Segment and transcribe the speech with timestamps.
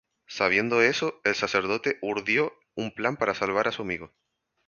[0.25, 4.11] Sabiendo eso, el sacerdote urdió un plan para salvar a su amigo.